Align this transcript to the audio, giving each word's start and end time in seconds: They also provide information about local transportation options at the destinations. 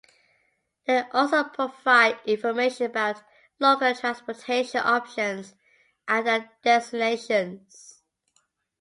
They 0.87 1.03
also 1.13 1.43
provide 1.43 2.17
information 2.25 2.87
about 2.87 3.21
local 3.59 3.93
transportation 3.93 4.79
options 4.83 5.53
at 6.07 6.25
the 6.25 6.49
destinations. 6.63 8.01